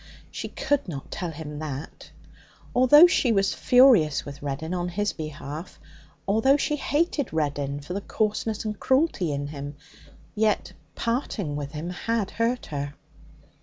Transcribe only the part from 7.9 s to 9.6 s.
the coarseness and cruelty in